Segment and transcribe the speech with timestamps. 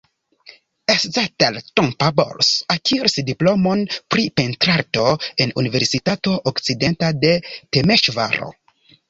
[0.91, 3.83] Eszter Tompa-Bors akiris diplomon
[4.15, 5.05] pri pentrarto
[5.47, 7.37] en Universitato Okcidenta de
[7.79, 8.51] Temeŝvaro.